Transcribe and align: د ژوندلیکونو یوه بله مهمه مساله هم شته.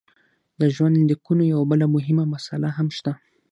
د 0.59 0.61
ژوندلیکونو 0.75 1.43
یوه 1.53 1.65
بله 1.71 1.85
مهمه 1.95 2.25
مساله 2.33 2.69
هم 2.77 2.87
شته. 2.97 3.13